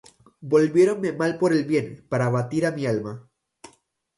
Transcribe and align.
Volviéronme 0.53 1.09
mal 1.21 1.31
por 1.41 1.51
bien, 1.71 1.87
Para 2.09 2.25
abatir 2.29 2.63
á 2.69 2.71
mi 2.77 2.83
alma. 2.93 3.13